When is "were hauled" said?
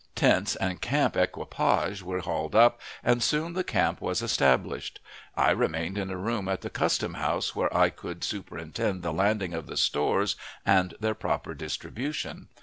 2.01-2.55